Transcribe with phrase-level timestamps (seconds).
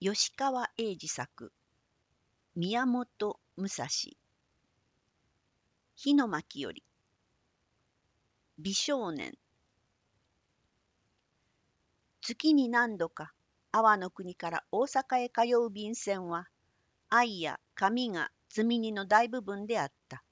[0.00, 1.52] 吉川英治作
[2.54, 3.88] 宮本武蔵
[5.96, 6.84] 火の巻より
[8.58, 9.36] 美少年
[12.20, 13.32] 月に何度か
[13.72, 16.46] 阿波の国から大阪へ通う便箋は
[17.08, 20.22] 愛や紙が積み荷の大部分であった。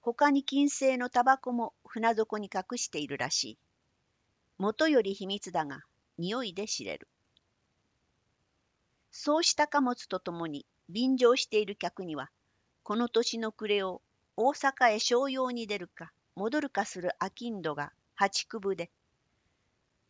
[0.00, 3.58] 他に金星のタバコも船底に隠しているらしい。
[4.58, 5.80] 元より秘密だが、
[6.18, 7.08] 匂いで知れる。
[9.16, 12.30] そうした貨物とともに便乗している客には、
[12.82, 14.02] この年の暮れを
[14.36, 18.90] 大阪へ商用に出るか戻るかする商人が八九分で、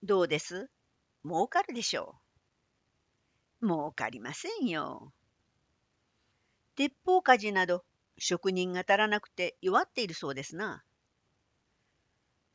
[0.02, 0.70] どうです？
[1.22, 2.16] 儲かるでしょ
[3.60, 3.66] う？
[3.66, 5.12] 儲かりませんよ。
[6.74, 7.84] 鉄砲鍛冶など
[8.16, 10.82] 職人が足らなくて弱っているそうですな。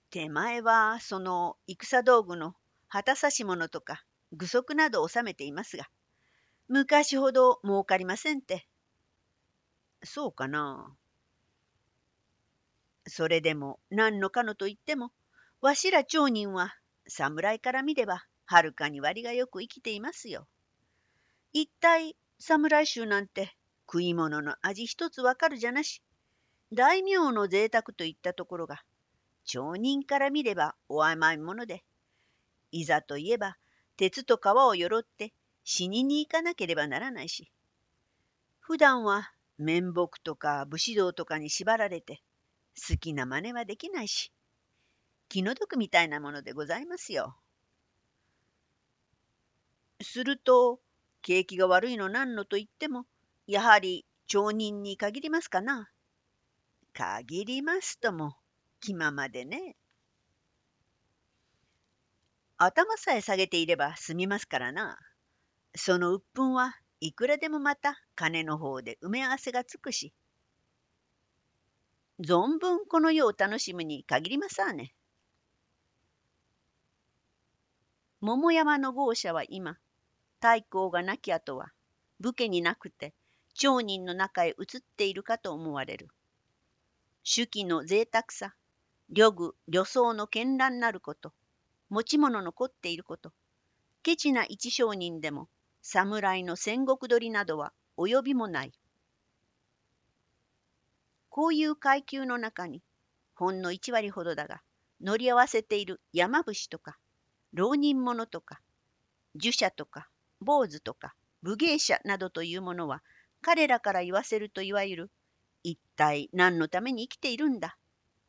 [0.09, 2.55] 手前はその戦道具の
[2.87, 5.87] 旗差し物とか具足などを収めていますが、
[6.69, 8.67] 昔ほど儲かりませんって。
[10.03, 10.95] そうかな。
[13.07, 15.11] それでも何のかのと言っても、
[15.61, 16.75] わしら町人は
[17.07, 20.47] 侍から見ればはるかに割がよく生きていますよ。
[21.53, 23.55] 一体侍衆なんて
[23.87, 26.03] 食い物の味一つわかるじゃなし、
[26.71, 28.83] 大名の贅沢といったところが、
[29.43, 31.83] 町人から見ればお甘いもので、
[32.71, 33.57] いざといえば
[33.97, 35.33] 鉄と皮をよろって
[35.71, 37.51] 死にに行かなければならないし、
[38.59, 42.23] 普段は面目とか武士道とかに縛られて、
[42.89, 44.33] 好きな真似はできないし、
[45.27, 47.37] 気の毒みたいなものでございますよ。
[50.01, 50.79] すると、
[51.21, 53.05] 景気が悪いのなんのと言っても、
[53.45, 55.91] やはり町人に限りますかな。
[56.93, 58.35] 限りますとも、
[58.81, 59.75] 気ままでね。
[62.57, 64.97] 頭さえ下げていれば済みますからな。
[65.75, 70.13] その鬱憤はいくらでもまた金の方で埋め合わせがつくし。
[72.19, 74.93] 存分この世を楽しむに限りますわね。
[78.19, 79.77] 桃山の豪舎は今、
[80.41, 81.71] 太閤が亡き後は
[82.19, 83.13] 武家になくて
[83.53, 86.09] 町人の中へ移っているかと思われる。
[87.23, 88.53] 手記の贅沢さ、
[89.09, 91.31] 旅具、旅装の絢爛なること、
[91.89, 93.31] 持ち物の凝っていること、
[94.03, 95.47] ケチな一商人でも
[95.81, 98.71] 侍の戦国取りなどは及びもない。
[101.29, 102.81] こういう階級の中に、
[103.35, 104.61] ほんの一割ほどだが、
[105.01, 106.97] 乗り合わせている山伏とか、
[107.53, 108.61] 浪人者とか、
[109.35, 110.09] 儒者とか、
[110.41, 113.01] 坊主とか、武芸者などというものは、
[113.41, 115.11] 彼らから言わせるといわゆる
[115.63, 117.77] 一体何のために生きているんだ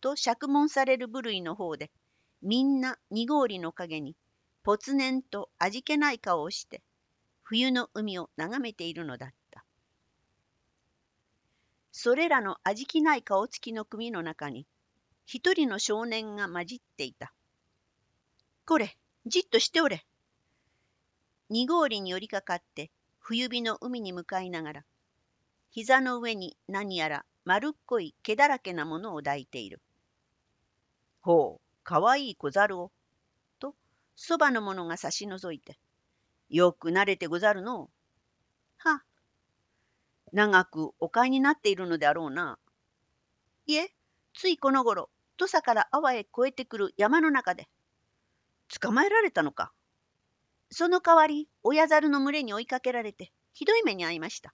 [0.01, 1.91] と釈問される部類の方で
[2.43, 4.17] みんな二氷の陰に
[4.63, 6.83] ぽつねんと味気ない顔をして
[7.51, 9.65] 冬の海を眺めているのだった
[11.91, 14.69] それらの味気ない顔つきの組の中に
[15.27, 17.33] 一人の少年が混じっていた
[18.65, 18.97] これ
[19.27, 20.07] じっとしておれ
[21.49, 24.85] 二氷に寄りかかって冬日の海に向かいながら
[25.71, 29.81] 膝の上に何やら丸っこい毛だらけなものを抱いている。
[31.21, 32.93] ほう、かわいい小猿を。
[33.59, 33.75] と、
[34.15, 35.81] そばの者が差し覗いて。
[36.51, 37.89] よく慣れてござるの？
[38.79, 39.03] は。
[40.33, 42.59] 長くお買いになっているのであろうな。
[43.67, 43.93] いえ、
[44.35, 47.69] ついこの頃、土佐から阿波へ越えてくる山の中で。
[48.81, 49.73] 捕まえられたのか。
[50.71, 54.53] その代わり、親猿の群れに追いかけられて、ひどい目に遭いました。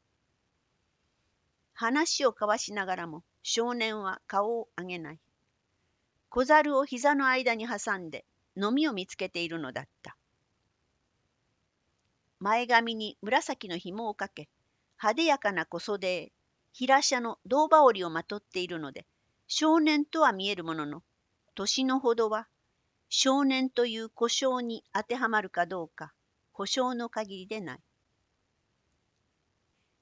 [1.72, 5.20] 話を交わしながらも少年は顔を上げない。
[6.30, 8.24] 小猿を膝の間に挟んで
[8.56, 10.16] 飲みを見つけているのだった。
[12.40, 14.48] 前髪に紫の紐をかけ、
[14.98, 16.32] 派手やかな小袖へ
[16.72, 19.06] 平車の胴羽織をまとっているので、
[19.46, 21.02] 少年とは見えるものの、
[21.54, 22.48] 年のほどは
[23.08, 26.12] 少年という故障に当てはまるかどうか、
[26.52, 27.80] 保証の限りでない。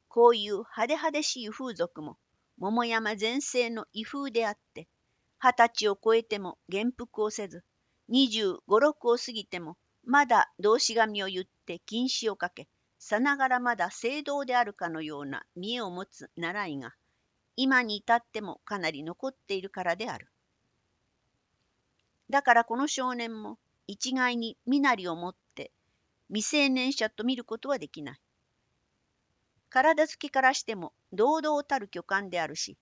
[0.08, 2.16] こういう派手派手しい風俗も
[2.56, 4.86] 桃山全盛の異風であって
[5.40, 7.64] 二十歳を超えても元服をせず
[8.08, 12.68] 二十五六を過ぎてもまだ動詞紙を言って禁止をかけ
[12.98, 16.94] さながらまだ聖堂であるかのような見栄を持つ習いが
[17.56, 20.28] 今に至ってもかなり残っているからである。
[22.30, 25.70] だからこの少年も一概に身なりを持って
[26.28, 28.20] 未成年者と見ることはできない。
[29.68, 32.78] 体つきからしても堂々たる巨漢であるし、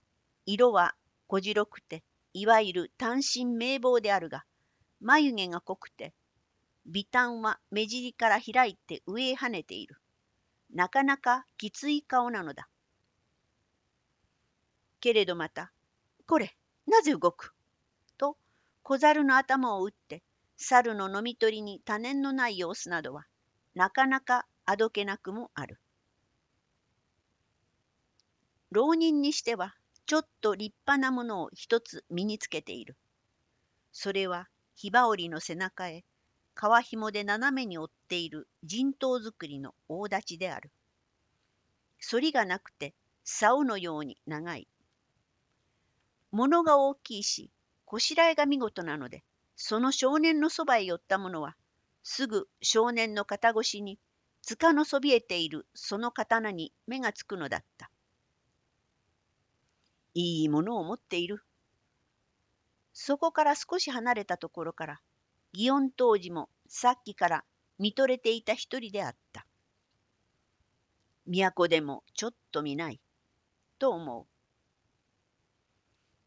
[0.46, 0.94] 色は
[1.26, 2.02] 小白くて、
[2.34, 4.44] いわゆる単身名簿であるが、
[5.00, 6.12] 眉毛が濃くて、
[6.86, 9.96] 微端は目尻から開いて上へ跳ねている。
[10.74, 12.68] なかなかきつい顔なのだ。
[15.00, 15.72] けれどまた、
[16.26, 16.56] これ、
[16.86, 17.54] なぜ動く？
[18.18, 18.36] と
[18.82, 20.22] 小猿の頭を打って
[20.56, 23.26] 猿の飲み取りに多念のない様子などは
[23.74, 25.78] なかなかあどけなくもある。
[28.70, 29.74] 浪人にしては
[30.06, 32.96] ちょっと立派なものを一つ身につけている。
[33.92, 36.04] それはひばおりの背中へ
[36.54, 40.70] 皮紐で斜めに折っている人頭作りの大立ちである。
[41.98, 42.94] 反りがなくて
[43.24, 44.68] 竿のように長い。
[46.30, 47.50] 物が大きいし、
[47.84, 49.22] こしらえが見事なので、
[49.56, 51.56] その少年のそばへ寄った者は、
[52.02, 53.98] すぐ少年の肩越しに、
[54.42, 57.90] 塚のそびえているその刀に目がつくのだった。
[60.14, 61.44] いいものを持っている。
[62.92, 65.00] そこから少し離れたところから、
[65.54, 67.44] 祇園当時もさっきから
[67.78, 69.46] 見とれていた一人であった。
[71.26, 73.00] 都でもちょっと見ない、
[73.78, 74.26] と思う。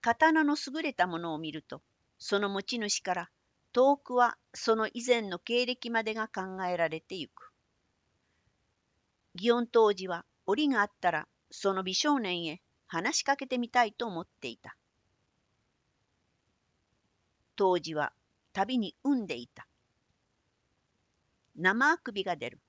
[0.02, 1.82] 刀の優れたものを見ると、
[2.20, 3.30] その持ち主から
[3.74, 7.52] 遠くはその以前の経歴までが考えられてゆく。
[9.38, 14.78] 祇園当時は折があったらその美少年へ話しかけてみたいと思っていた。
[17.56, 18.14] 当時は
[18.56, 19.68] 旅に産んでいた。
[21.58, 22.62] 生あくびが出る。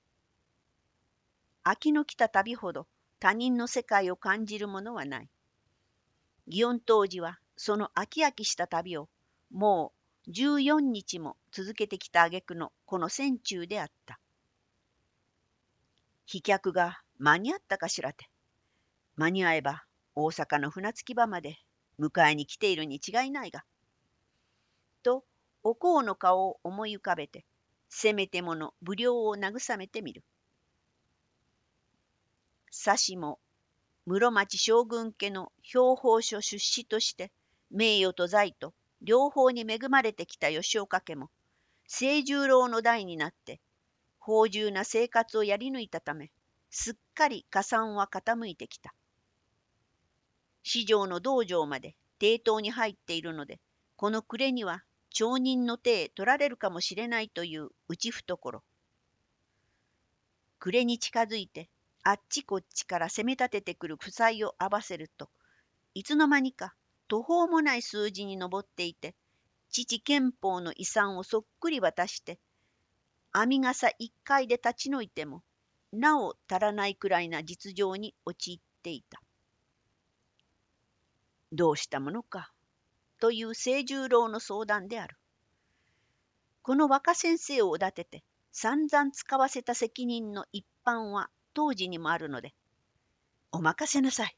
[1.63, 2.87] 秋の来た旅ほど
[3.21, 5.29] 他人の世界を感じるものはない。
[6.49, 9.07] 祇園当時はその飽き飽きした旅を
[9.49, 9.93] も
[10.27, 14.19] う14日も続けてきた挙句のこの船中であった。
[16.25, 18.29] 飛脚が間に合ったかしらて。
[19.15, 19.85] 間に合えば
[20.15, 21.55] 大阪の船着き場まで
[21.97, 23.63] 迎えに来ているに違いないが。
[25.67, 27.43] とお香の顔を思い浮かべて
[27.89, 30.23] せめてもの不良を慰めてみる。
[32.71, 33.39] さしも
[34.05, 37.31] 室町将軍家の標本書出資として
[37.69, 41.29] 名誉と財と両方に恵まれてきた吉岡家も
[41.87, 43.59] 清十郎の代になって
[44.19, 46.31] 芳醇な生活をやり抜いたため
[46.69, 48.93] すっかり加算は傾いてきた。
[50.63, 53.59] 市場の道場まで抵当に入っているので
[53.95, 54.83] この暮れには
[55.17, 58.63] 町人の手へ取られるかもしれないという内懐。
[60.59, 61.71] 暮れに近づいて
[62.03, 65.31] あっちこっちから攻め立ててくる負債を合わせると
[65.95, 66.75] いつの間にか
[67.07, 69.15] 途方もない数字に上っていて
[69.71, 72.37] 父憲法の遺産をそっくり渡して
[73.33, 75.41] 編み笠一回で立ち退いても
[75.91, 79.19] なお足らないくらいな実情に陥っていた。
[81.51, 82.51] どうしたものか
[83.19, 85.17] という清十郎の相談である。
[86.61, 92.53] この若先生をおだてて散々使わせた責任の一般は当時にもあるので、
[93.51, 94.37] お任せなさい。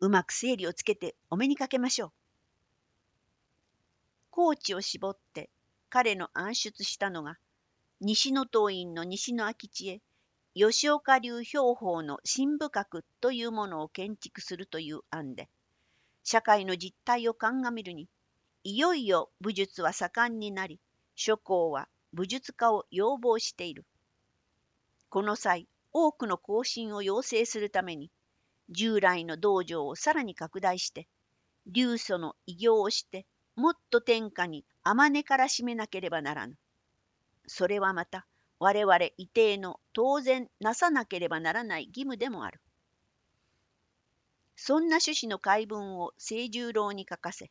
[0.00, 2.12] うまく整理をつけてお目にかけましょう。
[4.30, 5.48] 高知を絞って
[5.88, 7.38] 彼の暗出したのが、
[8.00, 10.02] 西の党院の西の空き地へ、
[10.54, 15.48] 吉岡流標法の新部閣というものを建築するという案で、
[16.24, 18.08] 社会の実態を鑑みるに、
[18.64, 20.80] いよいよ武術は盛んになり、
[21.14, 23.84] 諸公は武術家を要望している。
[25.10, 28.10] この際、多くの更新を要請するために、
[28.70, 31.06] 従来の道場をさらに拡大して、
[31.66, 36.56] 流祖の偉業をして、もっと天下にあまねからしめなければならぬ。
[37.46, 38.26] それはまた、
[38.58, 42.62] 我々異定の当然なさなければならない義務でもある。
[44.56, 47.50] そんな趣旨の解文を清十郎に書かせ、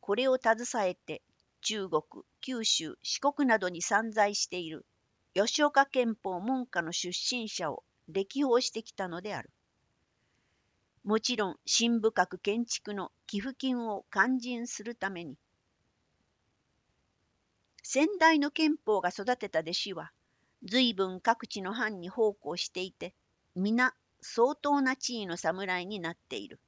[0.00, 1.22] これを携えて
[1.60, 2.02] 中国、
[2.40, 4.86] 九州、四国などに散在している
[5.34, 9.50] 吉岡憲法門下の出身者を歴訪してきたのである。
[11.04, 15.36] もちろん新部閣建築の寄付金を勧進するために
[17.82, 20.12] 先代の憲法が育てた弟子は
[20.64, 23.14] 随分各地の藩に奉公していて
[23.54, 26.60] 皆相当な地位の侍になっている。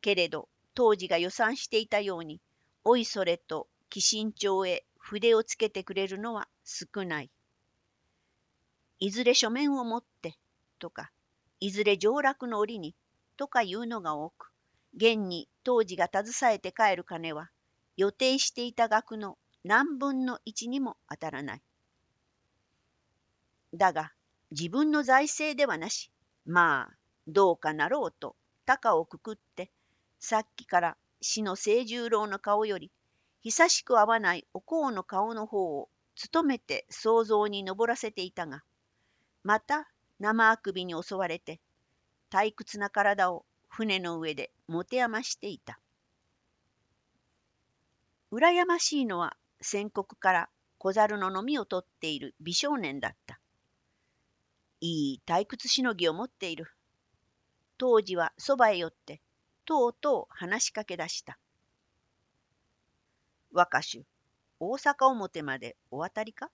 [0.00, 2.40] けれど当時が予算していたように
[2.84, 7.30] おいそれと寄進帳へ筆をつけてくれるのは少ない。
[9.00, 10.36] いずれ書面を持って
[10.78, 11.10] とか、
[11.60, 12.94] いずれ上洛の折に
[13.36, 14.50] とかいうのが多く、
[14.96, 17.50] 現に当時が携えて帰る金は
[17.96, 21.62] 予定していた額の何分の一にも当たらない。
[23.72, 24.12] だが
[24.56, 26.12] 自分の財政ではなし、
[26.46, 26.96] まあ
[27.26, 29.72] どうかなろうと高をくくって、
[30.20, 32.92] さっきから死の清十郎の顔より
[33.42, 35.88] 久しく会わないお香の顔の方を
[36.32, 38.62] 努めて想像に上らせていたが、
[39.42, 39.88] また
[40.20, 41.60] 生あくびに襲われて、
[42.30, 45.80] 退屈な体を船の上で持て余していた。
[48.32, 53.40] 羨ましいのは先国から小猿の飲みを取っている美少年だった。
[54.86, 56.66] いい退屈しのぎを持っている。
[57.78, 59.22] 当時はそばへ寄って、
[59.64, 61.38] とうとう話しかけ出した。
[63.50, 64.04] 若衆、
[64.60, 66.50] 大阪表までお渡りか？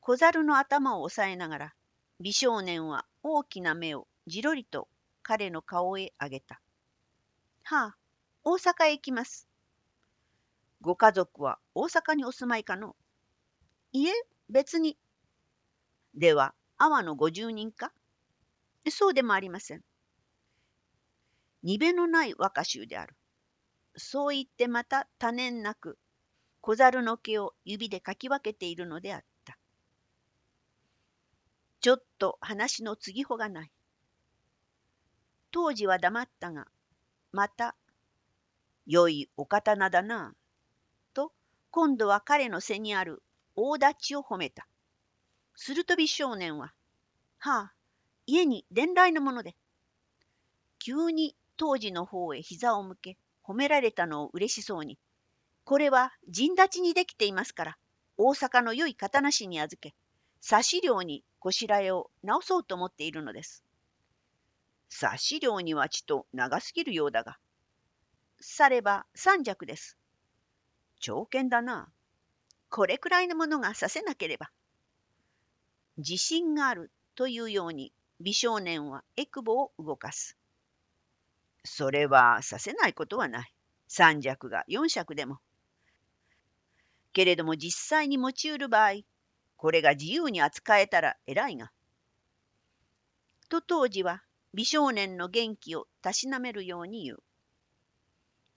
[0.00, 1.74] 小猿の頭を押さえながら、
[2.18, 4.88] 美少年は大きな目をじろりと
[5.22, 6.62] 彼の顔へ上げた。
[7.64, 7.96] はあ、
[8.42, 9.46] 大阪へ行きます。
[10.80, 12.96] ご家族は大阪にお住まいかの？
[13.92, 14.12] いえ、
[14.48, 14.96] 別に。
[16.18, 17.92] では、阿波のご住人か？
[18.90, 19.84] そうでもありません。
[21.62, 23.14] にべのない若衆である。
[23.96, 25.96] そう言ってまた多年なく
[26.60, 29.58] 小猿の毛を指でかき分けているのであった。
[31.80, 33.70] ちょっと話の継ぎほがない。
[35.52, 36.66] 当時は黙ったが、
[37.30, 37.76] また、
[38.86, 40.34] 良いお刀だな、
[41.14, 41.32] と
[41.70, 43.22] 今度は彼の背にある
[43.54, 44.66] 大立ちを褒めた。
[45.60, 46.72] すると美少年は、
[47.38, 47.72] はあ、
[48.26, 49.56] 家に伝来のもので。
[50.78, 55.00] 急に当時の方へ膝を向け、褒められたのを嬉しそうに、
[55.64, 57.78] これは陣立ちにできていますから、
[58.16, 59.96] 大阪の良い刀師に預け、
[60.40, 63.64] 差し量にこしらえを直そうと思っているのです。
[64.88, 67.36] 差し量にはちと長すぎるようだが。
[68.40, 69.98] されば三尺です。
[71.00, 71.88] 長剣だな。
[72.70, 74.52] これくらいのものがさせなければ。
[75.98, 80.36] 自信があるというように美少年はエクボを動かす。
[81.64, 83.52] それはさせないことはない。
[83.88, 85.38] 三尺が四尺でも。
[87.12, 89.00] けれども実際に持ちうる場合、
[89.56, 91.72] これが自由に扱えたら偉いが。
[93.48, 94.22] と当時は
[94.54, 97.22] 美少年の元気をたしなめるように言う。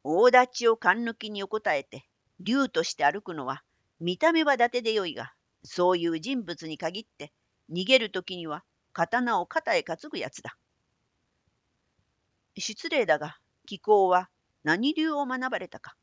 [0.03, 2.05] 大立ちを勘抜きに横たえて、
[2.39, 3.63] 竜として歩くのは、
[3.99, 5.33] 見た目は伊達でよいが、
[5.63, 7.31] そういう人物に限って、
[7.71, 8.63] 逃げるときには
[8.93, 10.57] 刀を肩へ担ぐやつだ。
[12.57, 14.29] 失礼だが、気候は
[14.63, 15.95] 何流を学ばれたか。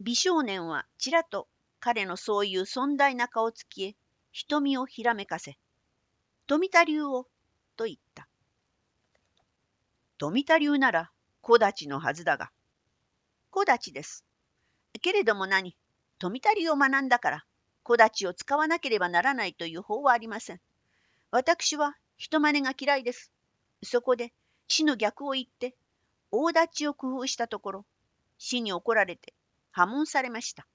[0.00, 1.48] 美少年はちらと
[1.80, 3.96] 彼のそういう尊大な顔つきへ
[4.32, 5.58] 瞳をひらめかせ、
[6.46, 7.26] 富田流を
[7.76, 8.28] と言った。
[10.18, 12.50] 富田流なら小立のはずだが、
[13.50, 14.24] 小立です。
[15.00, 15.76] けれども何、
[16.18, 17.44] 富田流を学んだから、
[17.82, 20.60] 小立ちを使わなければならないという法はありません。
[21.30, 23.30] 私は人真似が嫌いです。
[23.82, 24.32] そこで
[24.68, 25.76] 死の逆を言って、
[26.30, 27.86] 大立ちを工夫したところ、
[28.38, 29.34] 死に怒られて
[29.70, 30.66] 破門されました。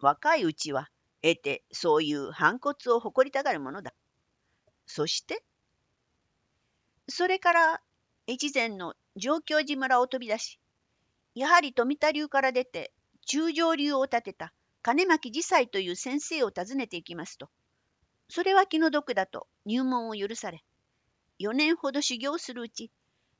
[0.00, 0.90] 若いうちは、
[1.22, 3.94] 得てそういう反骨を誇りたがるものだ。
[4.86, 5.42] そして、
[7.08, 7.82] それから
[8.28, 10.58] 越前の上京寺村を飛び出し、
[11.34, 12.92] やはり富田流から出て
[13.26, 14.52] 中上流を立てた
[14.82, 17.50] 金巻次妻という先生を訪ねていきますと、
[18.28, 20.64] それは気の毒だと入門を許され、
[21.40, 22.90] 4年ほど修行するうち、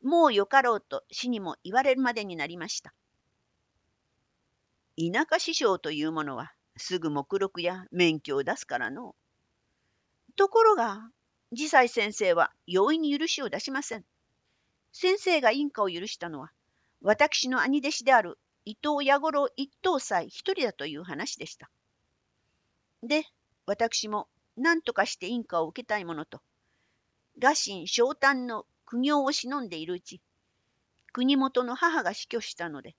[0.03, 2.93] もうよかろうと死にも言われるまでになりました。
[4.99, 9.15] 田舎師匠というものは、すぐ目録や免許を出すからの。
[10.37, 11.11] ところが、
[11.55, 14.05] 次妻先生は容易に許しを出しません。
[14.93, 16.51] 先生が印鑑を許したのは、
[17.03, 21.71] 私の兄弟子である伊藤弥五郎一等祭一人だという話でした。
[23.03, 23.25] で、
[23.65, 26.41] 私も何とかして印鑑を受けたいものと、
[27.41, 30.21] 餓神昇誕の苦行を忍んでいるうち、
[31.13, 32.97] 国元の母が死去したので、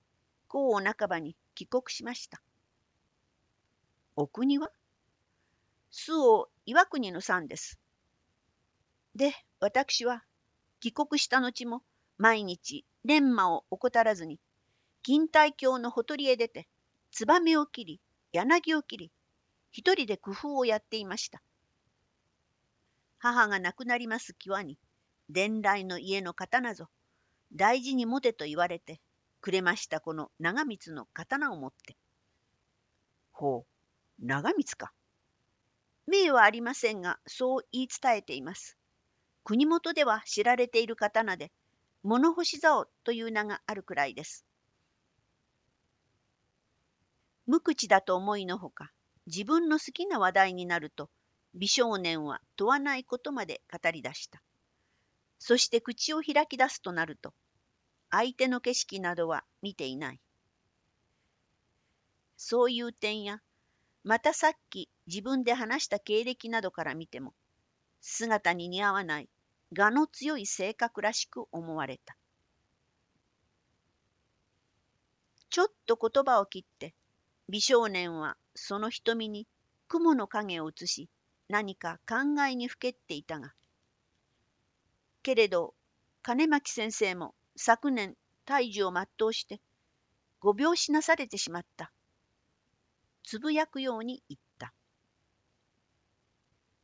[0.47, 2.41] 皇王半ばに帰国しました。
[4.15, 4.71] お国は？
[5.91, 7.77] 周防岩国の山です。
[9.15, 10.23] で、私は
[10.79, 11.83] 帰国した後も
[12.17, 14.39] 毎日錬磨を怠らずに、
[15.07, 16.67] 錦帯橋のほとりへ出て、
[17.11, 18.01] 燕を切り、
[18.33, 19.11] 柳を切り、
[19.71, 21.41] 一人で工夫をやっていました。
[23.17, 24.77] 母が亡くなります際に、
[25.29, 26.89] 伝来の家の刀ぞ、
[27.53, 28.99] 大事に持てと言われて、
[29.39, 31.95] くれましたこの長光の刀を持って。
[33.31, 34.91] ほう、長光か。
[36.05, 38.77] 名はありませんが、そう言い伝えています。
[39.45, 41.53] 国元では知られている刀で、
[42.03, 44.46] 物干し竿という名があるくらいです。
[47.47, 48.91] 無口だと思いのほか、
[49.25, 51.09] 自分の好きな話題になると、
[51.55, 54.43] 美少年は問わないことまで語り出した。
[55.39, 57.33] そして口を開き出すとなると、
[58.11, 60.19] 相手の景色などは見ていない。
[62.35, 63.41] そういう点や
[64.03, 67.33] またさっき自分で話した経歴などから見ても、
[67.99, 69.29] 姿に似合わない、
[69.77, 72.15] 我の強い性格らしく思われた。
[75.49, 76.93] ちょっと言葉を切って、
[77.49, 79.47] 美少年はその瞳に
[79.87, 81.09] 雲の影を映し、
[81.47, 83.53] 何か考えにふけっていたが。
[85.23, 85.73] けれど、
[86.21, 89.61] 金巻先生も昨年大樹を全うして、
[90.39, 91.91] ご病死なされてしまった。
[93.23, 94.73] つぶやくように言った。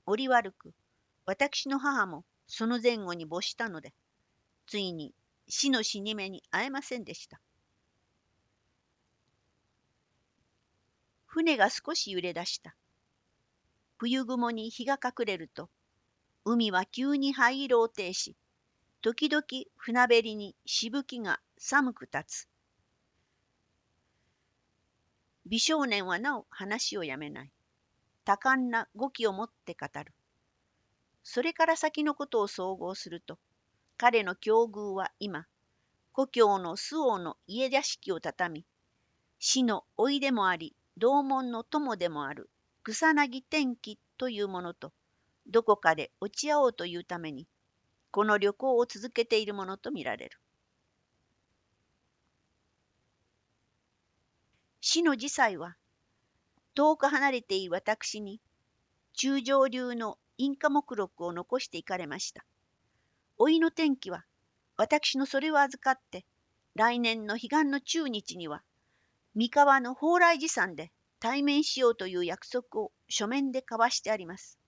[0.06, 0.74] 折り悪く、
[1.26, 3.94] 私の母もその前後に没したので、
[4.68, 5.14] ついに
[5.48, 7.42] 死の死に目に会えませんでした。
[11.34, 12.76] 船が少し揺れ出した。
[13.98, 15.72] 冬雲に日が隠れると、
[16.46, 18.38] 海は急に灰色を呈し、
[19.02, 19.44] 時々
[19.76, 22.48] 船べりにしぶきが寒く立つ。
[25.48, 27.52] 美少年はなお話をやめない。
[28.26, 30.14] 多感な語気を持って語る。
[31.24, 33.40] それから先のことを総合すると、
[33.98, 35.48] 彼の境遇は今、
[36.12, 38.66] 故郷の周防の家屋敷を畳み、
[39.40, 42.50] 死の老いでもあり、同門の友でもある
[42.84, 44.94] 草薙天気というものと、
[45.48, 47.48] どこかで落ち合おうというために、
[48.12, 50.38] この旅行を続けているものとみられる。
[54.82, 55.78] 死の次祭は、
[56.76, 58.42] 遠く離れている私に、
[59.14, 62.46] 中上流のインカ目録を残していかれました。
[63.40, 64.26] 老いの天気は、
[64.76, 66.26] 私のそれを預かって、
[66.76, 68.62] 来年の彼岸の中日には、
[69.36, 74.60] 三河の蓬莱寺山で対面しようという約束を書面で交わしてあります。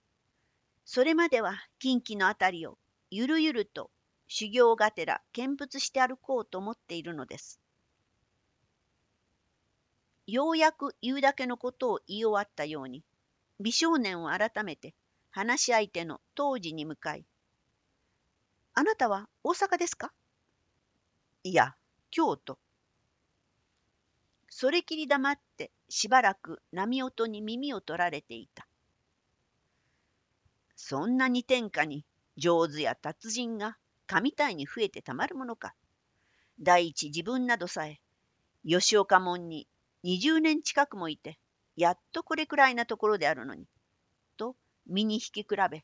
[0.85, 2.77] それまでは近畿のあたりを
[3.11, 3.91] ゆるゆると
[4.27, 7.59] 修行がてら見物して歩こうと思っているのです。
[10.27, 13.03] ようやく言うだけのことを言い終わったように、
[13.59, 14.95] 美少年を改めて
[15.29, 17.25] 話し相手の当時に向かい、
[18.73, 20.11] あなたは大阪ですか
[21.43, 21.75] いや、
[22.09, 22.57] 京都。
[24.57, 28.65] それきり黙ってしばらく波音に耳を取られていた。
[30.77, 32.05] そんなに天下に
[32.37, 33.75] 上手や達人が
[34.07, 35.75] 神体に増えてたまるものか。
[36.61, 37.99] 第一自分などさえ、
[38.65, 39.67] 吉岡門に
[40.05, 41.37] 20年近くもいて、
[41.75, 43.67] やっとこれくらいなところであるのに。
[44.37, 44.55] と、
[44.87, 45.83] 身に引き比べ、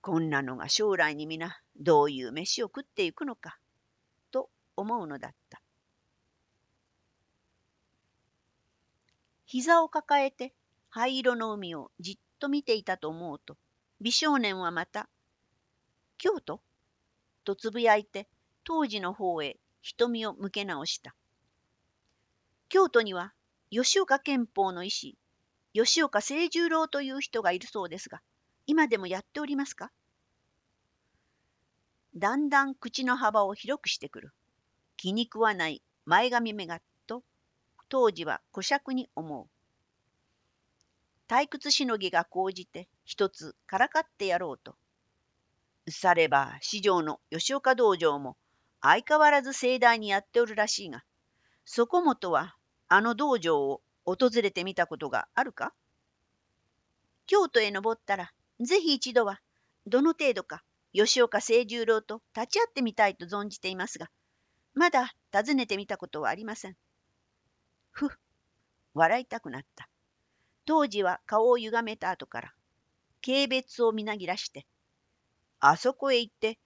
[0.00, 3.60] こんなのが将来に皆どういう飯を食っていくのか、
[4.32, 5.62] と思うのだった。
[9.46, 10.52] 膝を抱えて
[10.90, 13.56] 灰色の海をじっと見ていたと思うと、
[14.00, 15.08] 美少年はまた、
[16.18, 16.60] 京都？
[17.44, 18.28] とつぶやいて、
[18.64, 21.14] 当時の方へ瞳を向け直した。
[22.68, 23.32] 京都には
[23.70, 25.16] 吉岡憲法の医師、
[25.72, 28.20] 吉岡清十郎という人がいるそうですが、
[28.66, 29.92] 今でもやっておりますか？
[32.16, 34.32] だんだん口の幅を広くしてくる。
[34.96, 36.80] 気に食わない前髪目が、
[37.88, 39.46] 当時は小尺に思う。
[41.28, 44.76] 退屈しのぎが高じて一つからかってやろうと。
[45.88, 48.36] されば四条の吉岡道場も
[48.80, 51.04] 相変わらず盛大にやっておるらしいが、
[51.64, 52.56] そこもとは
[52.88, 55.72] あの道場を訪れてみたことがあるか？
[57.26, 59.40] 京都へ登ったら、ぜひ一度は、
[59.86, 64.08] どの程度か吉岡清十郎と立ち会ってみたいと存じていますが、
[64.74, 66.76] まだ訪ねてみたことはありません。
[67.96, 68.08] ふっ、
[68.92, 69.88] 笑いたくなった。
[70.66, 72.52] 当時は顔を歪めた後から、
[73.24, 74.66] 軽蔑をみなぎらして、
[75.60, 76.58] あそこへ行って、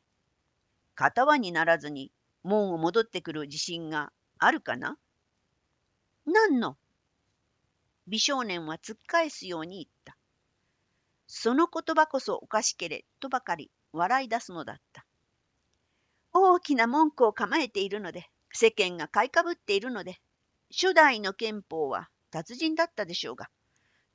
[0.96, 2.10] 片輪にならずに
[2.42, 4.96] 門を戻ってくる自信があるかな？
[6.26, 6.76] 何の？
[8.08, 10.16] 美少年は突っ返すように言った。
[11.28, 15.06] その言葉こそおかしけれとばかり笑い出すのだった。
[16.32, 20.20] 大きな文句を構えているので、世間が買いかぶっているので、
[20.70, 23.50] 初代の憲法は達人だったでしょうが、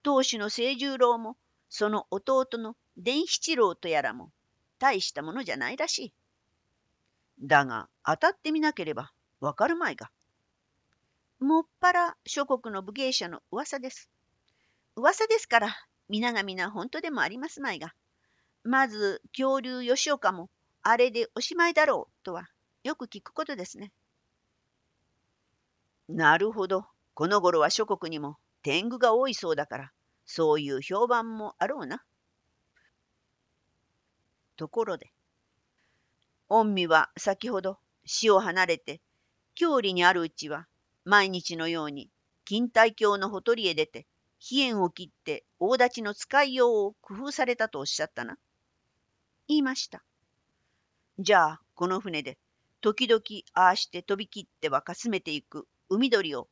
[0.03, 1.37] 当主の清十郎も、
[1.69, 4.31] その弟の伝七郎とやらも、
[4.79, 6.13] 大したものじゃないらしい。
[7.41, 10.09] だが、当たってみなければわかるまいが。
[11.39, 14.09] もっぱら諸国の武芸者の噂です。
[14.95, 15.75] 噂ですから、
[16.07, 17.93] 皆が皆本当でもありますまいが、
[18.63, 20.49] まず恐竜吉岡も
[20.81, 22.47] あれでおしまいだろうとは
[22.83, 23.91] よく聞くことですね。
[26.07, 26.85] なるほど。
[27.13, 29.91] この頃は諸国にも天狗が多いそうだから、
[30.25, 32.03] そういう評判もあろうな。
[34.57, 35.11] ところで、
[36.47, 39.01] 御身は先ほど死を離れて、
[39.55, 40.67] 郷里にあるうちは
[41.05, 42.09] 毎日のように
[42.49, 44.05] 錦帯橋のほとりへ出て、
[44.39, 48.37] 飛燕を切って大立ちの使いようを工夫されたとおっしゃったな。
[49.47, 50.03] 言いました。
[51.17, 52.37] じゃあ、この船で、
[52.81, 53.21] 時々
[53.53, 56.49] ああして飛び切ってはかすめていく海鳥を、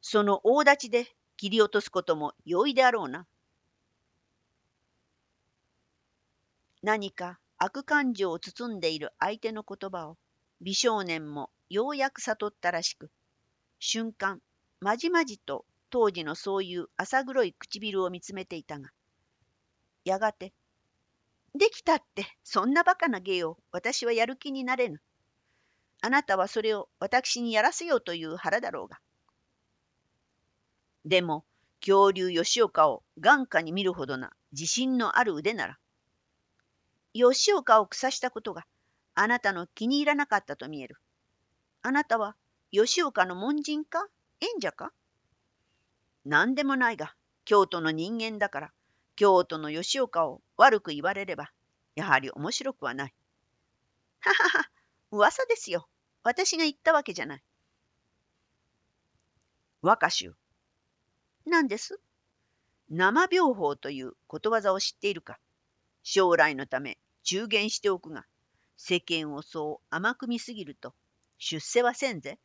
[0.00, 3.26] その大立ちで切り落とすことも容易であろうな。
[6.82, 10.18] 何か悪感情を包んでいる相手の言葉を
[10.60, 13.10] 美少年もようやく悟ったらしく
[13.80, 14.40] 瞬間
[14.80, 18.90] まじまじと当時のそういう浅黒い唇を見つめていたが
[20.04, 20.52] やがて
[21.56, 25.00] 「できたってそんなバカな芸を私はやる気になれぬ。
[26.06, 29.00] あなたはそれを私にやらせようという腹だろうが。
[31.04, 31.44] でも
[31.80, 35.78] 恐竜吉岡を眼下に見るほどな自信のある腕なら
[37.12, 38.66] 吉岡を腐したことが
[39.16, 40.96] あなたの気に入らなかったと見える。
[41.82, 42.36] あなたは
[42.70, 44.06] 吉岡の門人か？
[44.40, 44.92] 縁者か？
[46.24, 48.72] 何でもないが、京都の人間だから、
[49.16, 51.50] 京都の吉岡を悪く言われれば、
[51.96, 53.14] やはり面白くはない。
[54.20, 54.70] ははは、
[55.10, 55.88] 噂ですよ。
[56.26, 57.42] 私が言ったわけじゃない。
[59.80, 60.34] 若衆。
[61.46, 62.00] 何です？
[62.90, 65.38] 生病法ということわざを知っているか
[66.02, 68.24] 将来のため中言しておくが、
[68.76, 70.94] 世間をそう甘く見すぎると、
[71.38, 72.40] 出世はせんぜ。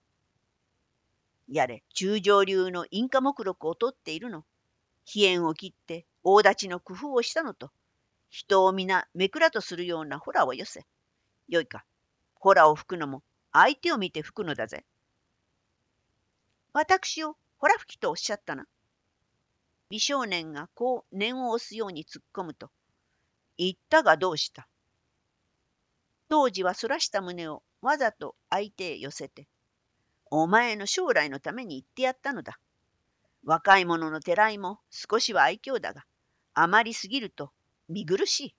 [1.50, 4.46] やれ、中上流のインカ目録を取っているの。
[5.06, 7.72] 飛燕を切って大立ちの工夫をしたのと、
[8.30, 10.86] 人を皆めくらとするようなホラをよせ。
[11.50, 11.84] よいか、
[12.36, 14.86] ホラを吹くのも相手を見て吹くのだぜ。
[16.74, 18.66] 私をホラ吹きとおっしゃったな。
[19.90, 22.70] 美少年がこう念を押すように突っ込むと、
[23.58, 24.68] 言ったがどうした？
[26.30, 29.48] 当時はそらした胸をわざと相手へ寄せて、
[30.30, 32.58] お前の将来のために言ってやったのだ。
[33.44, 36.06] 若い者のてらいも少しは愛嬌だが、
[36.54, 37.52] あまりすぎると
[37.90, 38.56] 見苦しい。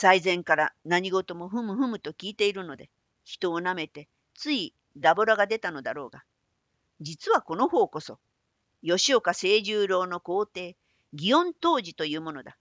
[0.00, 2.88] 最前から何事もふむふむと聞いているので、
[3.24, 6.22] 人をなめてついダボラが出たのだろうが、
[7.00, 8.20] 実はこの方こそ、
[8.80, 10.76] 吉岡清十郎の皇帝、
[11.16, 12.56] 祇園当時というものだ。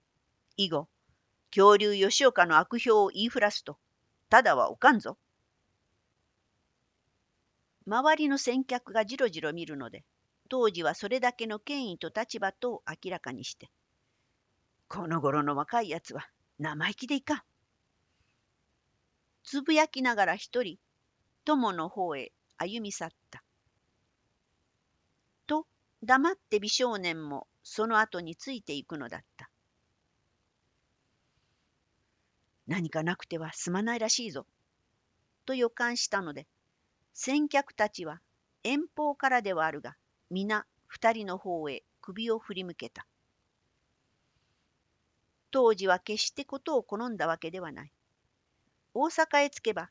[0.55, 0.87] 以後、
[1.51, 3.77] 恐竜吉岡の悪評を言いふらすと、
[4.29, 5.15] ただはおかんぞ。
[7.85, 10.03] 周りの先客がじろじろ見るので、
[10.49, 13.69] 当時はそれだけの権威と立場とを明らかにして、
[14.87, 16.27] この頃の若いやつは
[16.59, 17.41] 生意気でいかん。
[19.43, 20.77] つぶやきながら一人、
[21.45, 23.43] 友の方へ歩み去った。
[25.45, 25.67] と、
[26.03, 29.49] 黙って美少年もその後についていくのだった。
[32.67, 34.45] 何かなくてはすまないらしいぞ。
[35.45, 36.47] と予感したので、
[37.13, 38.19] 先客たちは
[38.63, 39.95] 遠方からではあるが、
[40.29, 43.07] 皆二人の方へ首を振り向けた。
[45.51, 47.91] 当時は決してことを好んだわけではない。
[48.93, 49.89] 大阪へ着けば、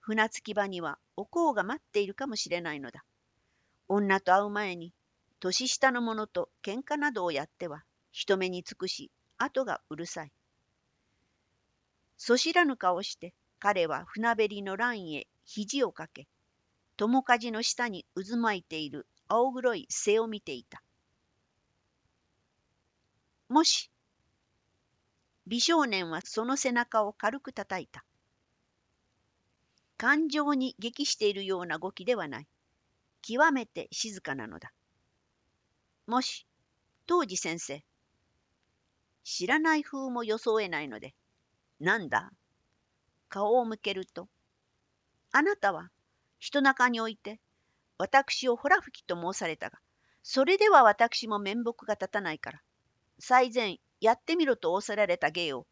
[0.00, 3.04] 船着き場にはお香が待っているかもしれないのだ。
[3.88, 4.92] 女と会う前に、
[5.40, 10.32] 年下の者と喧嘩などをやっては、人目につくし、後がうるさい。
[12.18, 16.26] そしらぬ顔して彼は船べりの欄へ肘をかけ
[16.96, 20.82] 友舵の下に渦巻いている青黒い背を見ていた。
[23.48, 23.90] もし
[25.48, 28.04] 美少年はその背中を軽く叩いた。
[29.96, 32.46] 感情に激しているような動きではない。
[33.22, 34.74] 極めて静かなのだ。
[36.06, 36.46] もし、
[37.06, 37.82] 当時先生、
[39.24, 41.14] 知らない風も装えないので、
[41.80, 42.30] なんだ？
[43.30, 44.28] 顔を向けると、
[45.32, 45.88] あなたは
[46.38, 47.40] 人中において、
[47.96, 49.78] 私をほら吹きと申されたが、
[50.22, 52.60] それでは私も面目が立たないから、
[53.18, 55.66] 最前やってみろと仰せられた芸を、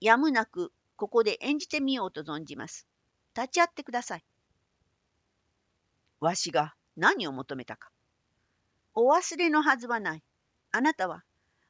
[0.00, 2.86] やむなくここで演じてみようと存じます。
[3.36, 4.24] 立ち会ってください。
[6.20, 7.90] わしが何を求めたか。
[8.94, 10.22] お忘れのはずはない。
[10.72, 11.24] あなたは、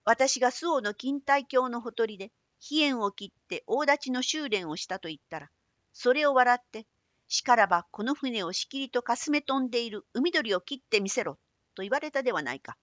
[0.05, 5.51] 私が周防の錦帯橋のほとりで、飛燕を切って大立ちの修練をしたと言ったら、
[5.93, 6.87] それを笑って、
[7.29, 11.39] しからばこの船をしきりとかすめ飛んでいる海鳥を切ってみせろ、
[11.75, 12.77] と言われたではないか。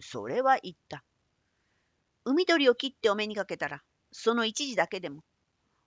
[0.00, 1.04] それは言った。
[2.30, 5.24] 海鳥を切ってお目にかけたら、その一時だけでも、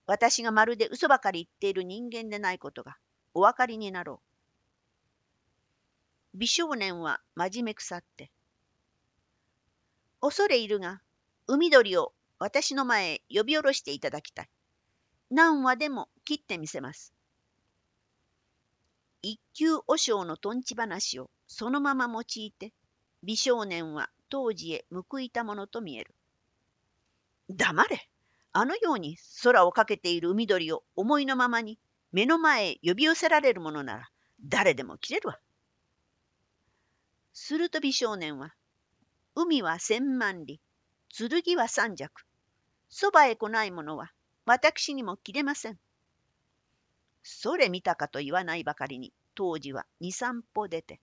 [0.08, 2.98] 私がまるで嘘ばかり言っている人間でないことが
[3.36, 4.24] お分かりになろ
[6.34, 6.38] う。
[6.40, 8.32] 美少年は真面目くさって、
[10.20, 11.04] 恐れいるが、
[11.46, 14.50] 海鳥を私の前へ呼び下ろしていただきたい。
[15.30, 17.14] 何話でも切ってみせます。
[19.22, 22.74] 一級和尚のとんち話をそのまま用いて、
[23.22, 26.16] 美少年は当時へ報いたものと見える。
[27.56, 28.10] 黙れ
[28.54, 31.80] あのように空をかけている海鳥を思いのままに
[32.12, 34.10] 目の前へ呼び寄せられるものなら
[34.44, 35.40] 誰でも切れるわ。
[37.34, 38.54] すると美少年は、
[39.36, 40.60] 海は千万里、
[41.10, 42.24] 剣は三尺。
[42.90, 44.12] そばへ来ないものは
[44.46, 45.80] 私にも切れません。
[47.24, 51.00] それ見たかと言わないばかりに当時は二三歩出て、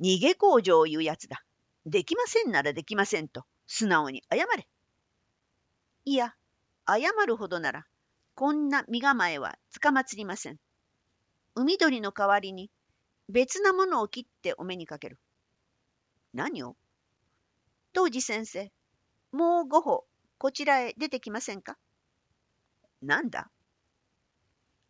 [0.00, 1.42] 逃げ工場いうやつだ。
[1.86, 4.68] できませんならできませんと素直に謝れ。
[6.04, 6.34] いや、
[6.86, 7.86] 謝るほどなら、
[8.34, 10.58] こんな身構えはつかまつりません。
[11.54, 12.70] 海鳥の代わりに
[13.28, 15.18] 別なものを切ってお目にかける。
[16.34, 16.76] 何を？
[17.92, 18.72] 当時先生、
[19.32, 20.04] もう五歩
[20.38, 21.76] こちらへ出てきませんか？
[23.00, 23.48] なんだ？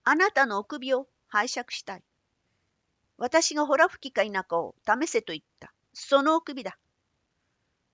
[0.04, 2.02] あなたのお首を拝借したい。
[3.18, 5.74] 私がほら吹きか否かを試せと言った。
[5.92, 6.78] そのお首だ。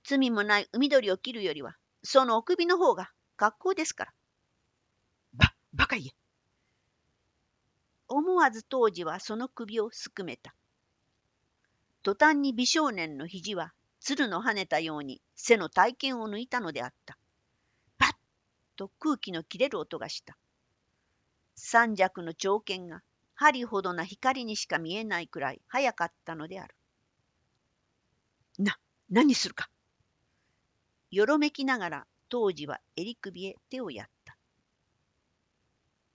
[0.05, 4.13] 罪もない海鳥を切るよりは、そのお首の方が格好ですから。
[5.33, 6.11] ば、バカ言え。
[8.09, 10.55] 思わず当時はその首をすくめた。
[12.03, 17.19] 途端に美少年の肘は鶴の跳ねたように背の体験を抜いたのであった。
[17.99, 18.11] パッ
[18.77, 20.39] と空気の切れる音がした。
[21.55, 23.03] 三尺の長剣が
[23.35, 26.75] 針ほどな光にしか見えないくらい早かったのである。
[28.59, 28.79] な、
[29.11, 29.69] 何するか。
[31.11, 34.37] よろめきながら当時は襟首へ手をやった。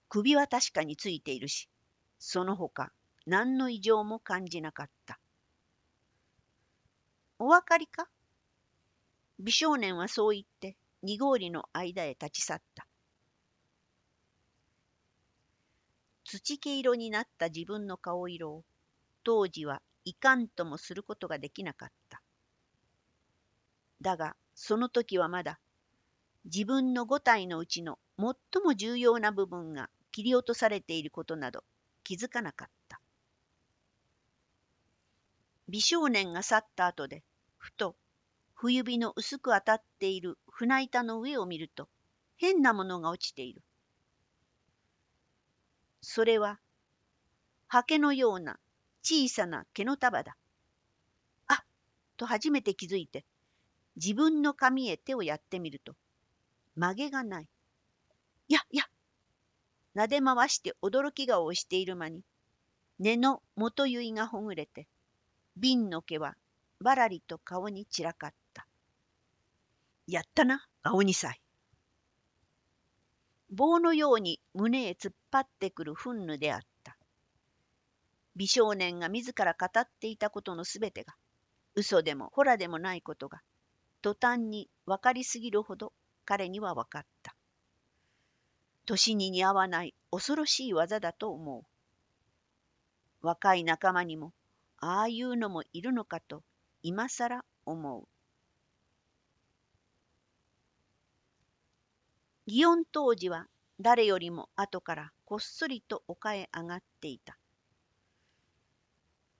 [0.09, 1.67] 首は確かについているし、
[2.19, 2.91] その他
[3.25, 5.19] 何の異常も感じなかった。
[7.39, 8.07] お分かりか？
[9.39, 12.85] 美少年はそう言って二合の間へ立ち去った。
[16.23, 18.63] 土毛色になった自分の顔色を
[19.23, 22.21] 当時はいかんともすることができなかった。
[24.01, 25.59] だがその時はまだ
[26.45, 31.63] 自分の五体のうちの最も重要な部分が切り落とされていることなど
[32.03, 32.99] 気づかなかった。
[35.69, 37.23] 美少年が去った後で
[37.57, 37.95] ふと
[38.53, 41.89] 冬指の薄く当たっている船板の上を見ると
[42.37, 43.63] 変なものが落ちている。
[46.01, 46.59] それは
[47.67, 48.59] ハケのような
[49.01, 50.35] 小さな毛の束だ。
[51.47, 51.57] あっ
[52.17, 53.25] と初めて気づいて
[53.95, 55.95] 自分の髪へ手をやってみると
[56.75, 57.47] 曲げがない。
[58.49, 58.83] やや
[59.95, 62.21] 撫で回して驚き顔をしている間に
[62.99, 64.87] 根の元結がほぐれて
[65.55, 66.35] 瓶の毛は
[66.79, 68.67] ばらりと顔に散らかった。
[70.05, 71.41] やったな、青二歳。
[73.49, 76.97] 棒のように胸へ突っ張ってくる憤怒であった。
[78.35, 81.13] 美少年が自ら語っていたことのすべてが、
[81.75, 83.41] 嘘でもほらでもないことが、
[84.03, 85.93] 途端に分かりすぎるほど
[86.25, 87.33] 彼には分かった。
[88.85, 91.63] 年に似合わない恐ろしい技だと思う。
[93.25, 94.33] 若い仲間にも
[94.77, 96.43] ああいうのもいるのかと
[96.81, 98.05] 今更思う。
[102.45, 103.47] 祇園当時は
[103.79, 107.37] 誰よりも後からこっそりと丘へ上がっていた。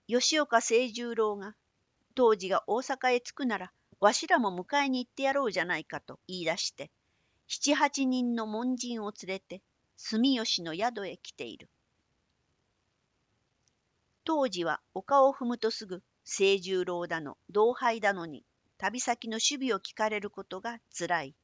[0.06, 1.54] 吉岡清十郎が
[2.14, 6.90] 当時が大阪へ着くならわしらも迎えに行ってやろうじゃないかと言い出して
[7.46, 9.62] 七八人の門人を連れて
[9.96, 11.68] 住吉の宿へ来ている。
[14.24, 18.44] 当時は丘を踏むとすぐ清十郎だの同輩だのに
[18.78, 21.34] 旅先の守備を聞かれることがつらい。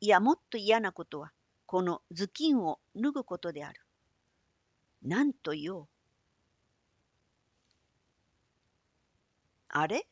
[0.00, 1.32] いやもっと嫌なことは
[1.66, 3.80] この頭巾を脱ぐことである。
[5.02, 5.88] なんと言おう。
[9.68, 10.06] あれ？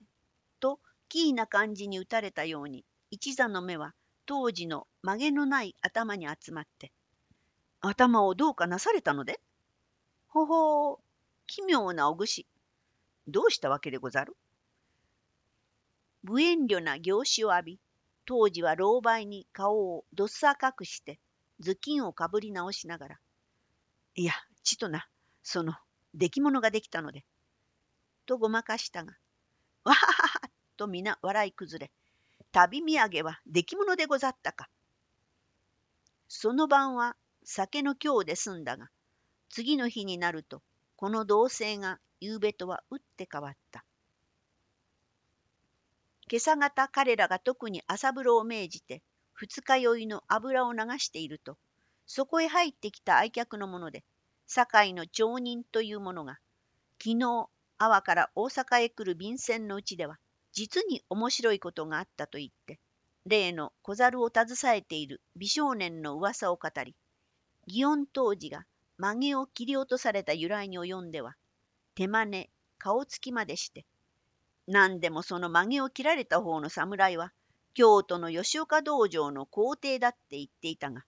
[1.09, 3.95] キーな感じに打たれたように一座の目は
[4.27, 6.93] 当時の曲げのない頭に集まって
[7.81, 9.41] 「頭をどうかなされたので?」
[10.29, 10.99] ほほう
[11.47, 12.47] 奇妙なおぐし
[13.27, 14.37] どうしたわけでござる？
[16.23, 17.81] 無遠慮な業種を浴び、
[18.27, 21.19] 当時は老媒に顔をどっさ赤くして
[21.63, 23.21] 頭巾をかぶり直しながら、
[24.15, 24.33] いや、
[24.65, 25.09] ちとな、
[25.43, 25.75] その、
[26.15, 27.25] 出来物ができたので、
[28.27, 29.17] とごまかしたが、
[29.85, 30.18] わはは
[30.79, 31.93] と皆笑い崩れ、
[32.53, 34.69] 旅土産は出来物でござったか。
[36.29, 38.89] その晩は酒の今日で済んだが、
[39.51, 40.63] 次の日になると、
[40.97, 43.85] この同性が夕べとは打って変わった。
[46.31, 51.57] 今朝方彼らが特に朝風呂を命じて二日酔いの油を流していると
[52.07, 54.05] そこへ入ってきた愛客の者で
[54.47, 56.39] 堺の町人という者が
[57.03, 57.49] 昨日
[57.81, 60.19] 阿波から大阪へ来る便箋のうちでは、
[60.59, 62.81] 実に面白いことがあったと言って、
[63.27, 66.97] 例の小猿を携えている美少年の噂を語り、
[67.69, 68.65] 祇園当時が
[68.97, 71.37] 曲げを切り落とされた由来に及んでは、
[71.95, 73.87] 手真似、顔つきまでして、
[74.67, 77.33] 何でもその曲げを切られた方の侍は、
[77.75, 81.05] 京都の吉岡道場の皇帝だって言っていたが、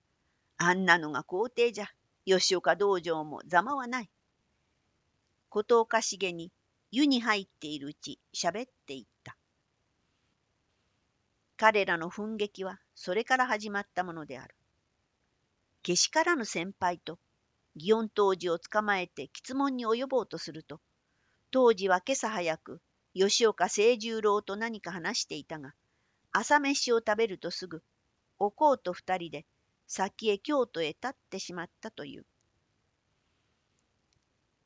[0.58, 1.88] あんなのが皇帝じゃ、
[2.24, 4.10] 吉岡道場もざまはない。
[5.48, 6.52] ことおかしげに
[6.92, 9.19] 湯に入っているうち喋っていった。
[11.60, 14.54] 彼らの奮撃はそれから始まったものである。
[15.82, 17.18] けしからぬ先輩と
[17.76, 20.80] 祇園当時を捕まえて質問に及ぼうとすると、
[21.50, 22.80] 当時は今朝早く
[23.12, 25.74] 吉岡清十郎と何か話していたが、
[26.32, 27.82] 朝飯を食べるとすぐ、
[28.38, 29.44] おこうと二人で
[29.86, 32.24] 先へ京都へ立ってしまったという。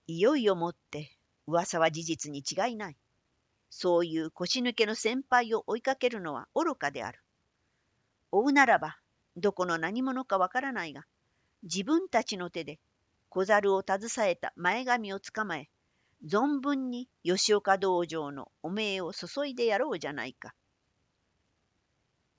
[0.07, 1.11] いよいよもって
[1.49, 2.97] 噂は事実に違いない。
[3.77, 7.19] そういう腰抜けの先輩を追いかけるのは愚かである。
[8.31, 8.99] 追うならば、
[9.37, 11.05] どこの何者かわからないが、
[11.65, 12.79] 自分たちの手で
[13.31, 15.69] 小猿を携えた前髪を捕まえ、
[16.25, 20.55] 存分に吉岡道場の汚名を注いでやろうじゃないか。